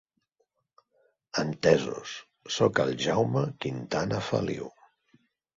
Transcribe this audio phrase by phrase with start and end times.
[1.41, 2.15] Entesos,
[2.57, 4.73] soc el Jaume Quintana Feliu.